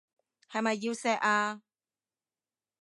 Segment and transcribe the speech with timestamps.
[0.49, 1.61] 係咪要錫啊？